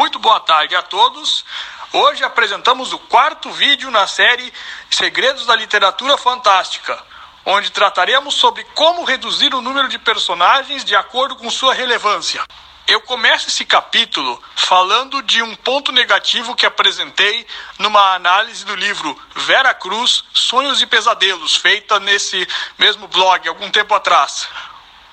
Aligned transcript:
Muito 0.00 0.18
boa 0.18 0.40
tarde 0.40 0.74
a 0.74 0.80
todos. 0.80 1.44
Hoje 1.92 2.24
apresentamos 2.24 2.90
o 2.94 2.98
quarto 2.98 3.50
vídeo 3.50 3.90
na 3.90 4.06
série 4.06 4.50
Segredos 4.88 5.44
da 5.44 5.54
Literatura 5.54 6.16
Fantástica, 6.16 6.98
onde 7.44 7.70
trataremos 7.70 8.32
sobre 8.34 8.64
como 8.74 9.04
reduzir 9.04 9.54
o 9.54 9.60
número 9.60 9.90
de 9.90 9.98
personagens 9.98 10.86
de 10.86 10.96
acordo 10.96 11.36
com 11.36 11.50
sua 11.50 11.74
relevância. 11.74 12.42
Eu 12.88 13.02
começo 13.02 13.48
esse 13.48 13.62
capítulo 13.66 14.42
falando 14.56 15.20
de 15.20 15.42
um 15.42 15.54
ponto 15.54 15.92
negativo 15.92 16.56
que 16.56 16.64
apresentei 16.64 17.46
numa 17.78 18.14
análise 18.14 18.64
do 18.64 18.74
livro 18.74 19.14
Vera 19.36 19.74
Cruz, 19.74 20.24
Sonhos 20.32 20.80
e 20.80 20.86
Pesadelos, 20.86 21.56
feita 21.56 22.00
nesse 22.00 22.48
mesmo 22.78 23.06
blog 23.06 23.46
algum 23.46 23.70
tempo 23.70 23.94
atrás. 23.94 24.48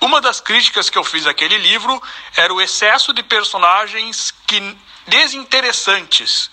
Uma 0.00 0.20
das 0.20 0.40
críticas 0.40 0.88
que 0.88 0.96
eu 0.96 1.02
fiz 1.02 1.26
àquele 1.26 1.58
livro 1.58 2.00
era 2.36 2.54
o 2.54 2.60
excesso 2.60 3.12
de 3.12 3.22
personagens 3.22 4.32
que 4.46 4.76
desinteressantes, 5.06 6.50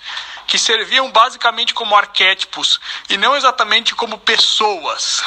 que 0.48 0.58
serviam 0.58 1.12
basicamente 1.12 1.74
como 1.74 1.96
arquétipos 1.96 2.80
e 3.10 3.18
não 3.18 3.36
exatamente 3.36 3.94
como 3.94 4.18
pessoas. 4.18 5.24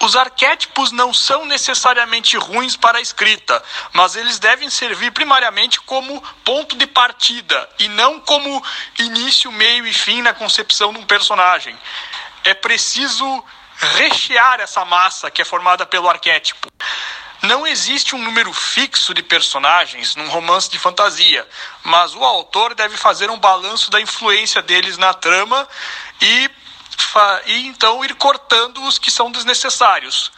Os 0.00 0.14
arquétipos 0.14 0.92
não 0.92 1.12
são 1.12 1.44
necessariamente 1.44 2.36
ruins 2.36 2.76
para 2.76 2.98
a 2.98 3.00
escrita, 3.00 3.62
mas 3.92 4.14
eles 4.14 4.38
devem 4.38 4.70
servir 4.70 5.10
primariamente 5.10 5.80
como 5.80 6.22
ponto 6.44 6.76
de 6.76 6.86
partida 6.86 7.68
e 7.80 7.88
não 7.88 8.20
como 8.20 8.64
início, 8.98 9.50
meio 9.50 9.84
e 9.86 9.92
fim 9.92 10.22
na 10.22 10.32
concepção 10.32 10.92
de 10.92 11.00
um 11.00 11.04
personagem. 11.04 11.76
É 12.44 12.54
preciso 12.54 13.44
rechear 13.76 14.60
essa 14.60 14.84
massa 14.84 15.30
que 15.30 15.42
é 15.42 15.44
formada 15.44 15.84
pelo 15.84 16.08
arquétipo. 16.08 16.68
Não 17.42 17.66
existe 17.66 18.16
um 18.16 18.22
número 18.22 18.52
fixo 18.52 19.14
de 19.14 19.22
personagens 19.22 20.16
num 20.16 20.28
romance 20.28 20.68
de 20.68 20.78
fantasia, 20.78 21.46
mas 21.84 22.14
o 22.14 22.24
autor 22.24 22.74
deve 22.74 22.96
fazer 22.96 23.30
um 23.30 23.38
balanço 23.38 23.90
da 23.90 24.00
influência 24.00 24.60
deles 24.60 24.98
na 24.98 25.14
trama 25.14 25.68
e, 26.20 26.50
e 27.46 27.66
então 27.66 28.04
ir 28.04 28.14
cortando 28.14 28.82
os 28.84 28.98
que 28.98 29.10
são 29.10 29.30
desnecessários 29.30 30.32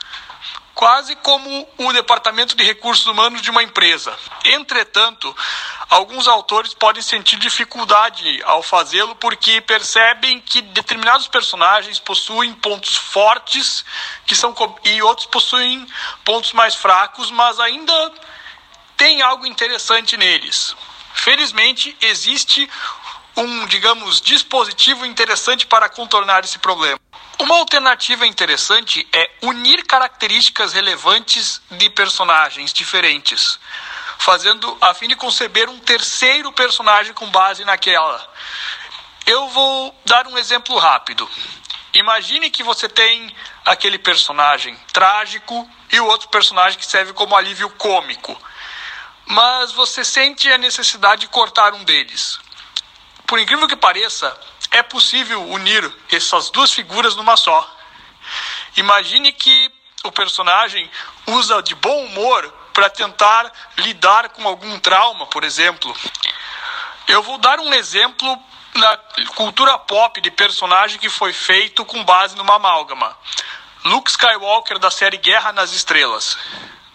quase 0.75 1.15
como 1.17 1.69
o 1.79 1.93
departamento 1.93 2.57
de 2.57 2.65
recursos 2.65 3.07
humanos 3.07 3.43
de 3.43 3.51
uma 3.51 3.63
empresa. 3.63 4.17
Entretanto, 4.45 5.35
alguns 5.89 6.29
autores 6.29 6.75
podem 6.75 7.03
sentir 7.03 7.37
dificuldade 7.39 8.43
ao 8.45 8.63
fazê-lo 8.63 9.15
porque 9.17 9.61
percebem 9.61 10.41
que 10.41 10.63
determinados 10.63 11.29
personagens 11.29 11.99
possuem 11.99 12.53
pontos 12.55 12.97
fortes 12.97 13.85
que 14.27 14.35
são 14.35 14.55
e 14.85 15.03
outros 15.03 15.27
possuem 15.27 15.87
pontos 16.25 16.53
mais 16.53 16.75
fracos, 16.75 17.31
mas 17.31 17.59
ainda 17.59 18.13
tem 18.97 19.23
algo 19.23 19.47
interessante 19.47 20.17
neles. 20.17 20.77
Felizmente, 21.15 21.97
existe 22.01 22.69
um, 23.37 23.67
digamos, 23.67 24.21
dispositivo 24.21 25.07
interessante 25.07 25.67
para 25.67 25.89
contornar 25.89 26.45
esse 26.45 26.59
problema. 26.59 27.00
Uma 27.41 27.57
alternativa 27.57 28.27
interessante 28.27 29.09
é 29.11 29.31
unir 29.41 29.87
características 29.87 30.75
relevantes 30.75 31.63
de 31.71 31.89
personagens 31.89 32.71
diferentes, 32.71 33.59
fazendo 34.19 34.77
a 34.79 34.93
fim 34.93 35.09
de 35.09 35.17
conceber 35.17 35.67
um 35.71 35.79
terceiro 35.79 36.53
personagem 36.53 37.15
com 37.15 37.27
base 37.31 37.65
naquela. 37.65 38.31
Eu 39.25 39.49
vou 39.49 39.99
dar 40.05 40.27
um 40.27 40.37
exemplo 40.37 40.77
rápido. 40.77 41.27
Imagine 41.95 42.51
que 42.51 42.63
você 42.63 42.91
tem 42.91 43.35
aquele 43.65 43.99
personagem 43.99 44.77
trágico 44.93 45.69
e 45.91 45.99
o 45.99 46.05
outro 46.05 46.29
personagem 46.29 46.79
que 46.79 46.85
serve 46.85 47.15
como 47.15 47.35
alívio 47.35 47.71
cômico. 47.71 48.39
Mas 49.25 49.73
você 49.73 50.05
sente 50.05 50.53
a 50.53 50.59
necessidade 50.59 51.23
de 51.23 51.29
cortar 51.29 51.73
um 51.73 51.85
deles. 51.85 52.39
Por 53.27 53.39
incrível 53.39 53.67
que 53.67 53.77
pareça, 53.77 54.39
é 54.71 54.83
possível 54.83 55.43
unir 55.49 55.93
essas 56.11 56.51
duas 56.51 56.73
figuras 56.73 57.17
numa 57.17 57.37
só. 57.37 57.69
Imagine 58.77 59.33
que 59.33 59.71
o 60.05 60.13
personagem 60.13 60.91
usa 61.27 61.63
de 61.63 61.75
bom 61.75 62.05
humor 62.05 62.49
para 62.73 62.89
tentar 62.89 63.53
lidar 63.79 64.31
com 64.31 64.47
algum 64.47 64.79
trauma, 64.79 65.27
por 65.27 65.45
exemplo. 65.45 65.95
Eu 67.09 67.23
vou 67.23 67.39
dar 67.39 67.59
um 67.59 67.75
exemplo 67.75 68.39
na 68.75 68.97
cultura 69.35 69.77
pop 69.79 70.21
de 70.21 70.31
personagem 70.31 70.99
que 70.99 71.11
foi 71.11 71.33
feito 71.33 71.85
com 71.85 72.05
base 72.05 72.37
numa 72.37 72.55
amálgama. 72.55 73.17
Luke 73.85 74.11
Skywalker 74.11 74.79
da 74.79 74.91
série 74.91 75.17
Guerra 75.17 75.53
nas 75.53 75.73
Estrelas. 75.73 76.39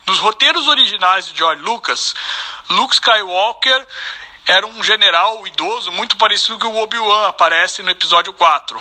Nos 0.06 0.20
roteiros 0.20 0.68
originais 0.68 1.28
de 1.28 1.38
George 1.38 1.62
Lucas, 1.62 2.14
Luke 2.70 2.94
Skywalker 2.94 3.86
era 4.48 4.68
um 4.68 4.84
general 4.84 5.46
idoso 5.48 5.92
muito 5.92 6.18
parecido 6.18 6.60
com 6.60 6.68
o 6.68 6.82
Obi-Wan 6.82 7.28
aparece 7.28 7.82
no 7.82 7.90
episódio 7.90 8.32
4. 8.34 8.80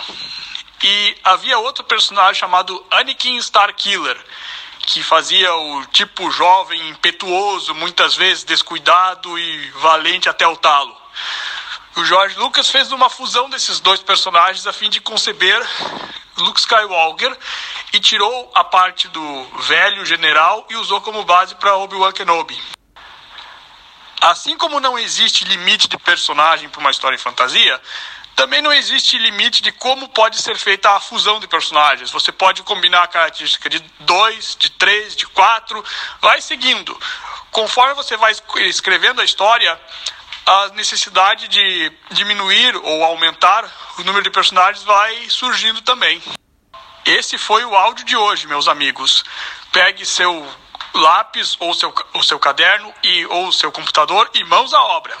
E 0.83 1.17
havia 1.23 1.57
outro 1.57 1.83
personagem 1.83 2.39
chamado 2.39 2.85
Anakin 2.91 3.37
Starkiller, 3.37 4.17
que 4.79 5.01
fazia 5.01 5.53
o 5.55 5.85
tipo 5.87 6.29
jovem, 6.29 6.89
impetuoso, 6.89 7.73
muitas 7.73 8.15
vezes 8.15 8.43
descuidado 8.43 9.39
e 9.39 9.71
valente 9.71 10.29
até 10.29 10.47
o 10.47 10.55
talo. 10.55 10.95
O 11.95 12.05
George 12.05 12.37
Lucas 12.37 12.69
fez 12.69 12.91
uma 12.91 13.09
fusão 13.09 13.49
desses 13.49 13.79
dois 13.79 14.01
personagens 14.01 14.67
a 14.67 14.73
fim 14.73 14.89
de 14.89 14.99
conceber 14.99 15.59
Luke 16.37 16.59
Skywalker 16.59 17.35
e 17.93 17.99
tirou 17.99 18.51
a 18.53 18.63
parte 18.63 19.07
do 19.07 19.43
velho 19.61 20.05
general 20.05 20.67
e 20.69 20.75
usou 20.75 21.01
como 21.01 21.23
base 21.23 21.55
para 21.55 21.75
Obi-Wan 21.77 22.11
Kenobi. 22.11 22.61
Assim 24.25 24.57
como 24.57 24.79
não 24.79 24.97
existe 24.97 25.45
limite 25.45 25.87
de 25.87 25.99
personagem 25.99 26.67
para 26.67 26.79
uma 26.79 26.89
história 26.89 27.15
em 27.15 27.19
fantasia, 27.19 27.79
também 28.35 28.59
não 28.59 28.73
existe 28.73 29.19
limite 29.19 29.61
de 29.61 29.71
como 29.71 30.09
pode 30.09 30.41
ser 30.41 30.57
feita 30.57 30.89
a 30.89 30.99
fusão 30.99 31.39
de 31.39 31.47
personagens. 31.47 32.09
Você 32.09 32.31
pode 32.31 32.63
combinar 32.63 33.03
a 33.03 33.07
característica 33.07 33.69
de 33.69 33.77
dois, 33.99 34.57
de 34.57 34.71
três, 34.71 35.15
de 35.15 35.27
quatro, 35.27 35.85
vai 36.19 36.41
seguindo. 36.41 36.99
Conforme 37.51 37.93
você 37.93 38.17
vai 38.17 38.33
escrevendo 38.61 39.21
a 39.21 39.23
história, 39.23 39.79
a 40.43 40.69
necessidade 40.69 41.47
de 41.47 41.91
diminuir 42.09 42.75
ou 42.77 43.03
aumentar 43.03 43.63
o 43.99 44.03
número 44.03 44.23
de 44.23 44.31
personagens 44.31 44.83
vai 44.83 45.29
surgindo 45.29 45.83
também. 45.83 46.19
Esse 47.05 47.37
foi 47.37 47.63
o 47.63 47.75
áudio 47.75 48.03
de 48.03 48.17
hoje, 48.17 48.47
meus 48.47 48.67
amigos. 48.67 49.23
Pegue 49.71 50.03
seu 50.03 50.51
lápis 50.95 51.55
ou 51.59 51.73
seu, 51.73 51.93
o 52.13 52.23
seu 52.23 52.39
caderno 52.39 52.93
e 53.03 53.25
ou 53.27 53.51
seu 53.51 53.71
computador 53.71 54.29
e 54.33 54.43
mãos 54.43 54.73
à 54.73 54.83
obra. 54.83 55.17